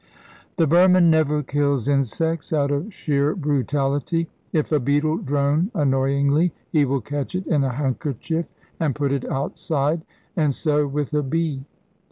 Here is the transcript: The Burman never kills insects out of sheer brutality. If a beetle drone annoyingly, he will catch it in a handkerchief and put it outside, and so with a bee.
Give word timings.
The 0.57 0.65
Burman 0.65 1.11
never 1.11 1.43
kills 1.43 1.87
insects 1.87 2.51
out 2.51 2.71
of 2.71 2.91
sheer 2.91 3.35
brutality. 3.35 4.27
If 4.51 4.71
a 4.71 4.79
beetle 4.79 5.17
drone 5.17 5.69
annoyingly, 5.75 6.53
he 6.71 6.85
will 6.85 7.01
catch 7.01 7.35
it 7.35 7.45
in 7.45 7.63
a 7.63 7.69
handkerchief 7.69 8.47
and 8.79 8.95
put 8.95 9.11
it 9.11 9.29
outside, 9.29 10.01
and 10.35 10.55
so 10.55 10.87
with 10.87 11.13
a 11.13 11.21
bee. 11.21 11.65